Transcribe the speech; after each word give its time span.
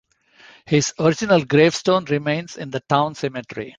His 0.65 0.95
original 0.97 1.45
gravestone 1.45 2.05
remains 2.05 2.57
in 2.57 2.71
the 2.71 2.79
town 2.79 3.13
cemetery. 3.13 3.69